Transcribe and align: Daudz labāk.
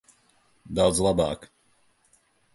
Daudz 0.79 1.03
labāk. 1.09 1.47